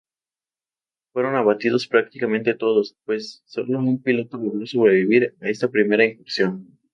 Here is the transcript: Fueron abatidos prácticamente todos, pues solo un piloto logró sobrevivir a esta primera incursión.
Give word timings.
Fueron 1.13 1.35
abatidos 1.35 1.85
prácticamente 1.87 2.55
todos, 2.55 2.95
pues 3.05 3.43
solo 3.45 3.77
un 3.77 4.01
piloto 4.01 4.37
logró 4.37 4.65
sobrevivir 4.65 5.35
a 5.41 5.49
esta 5.49 5.69
primera 5.69 6.03
incursión. 6.03 6.79